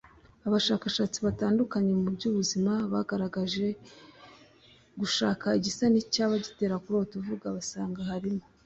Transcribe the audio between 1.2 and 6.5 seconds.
batandukanye mu by’ubuzima bagerageje gushaka igisa n’icyaba